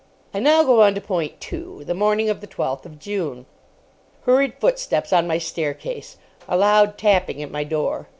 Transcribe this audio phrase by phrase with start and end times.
[0.33, 3.45] I now go on to point two: the morning of the twelfth of June.
[4.23, 6.17] Hurried footsteps on my staircase.
[6.49, 8.07] A loud tapping at my door.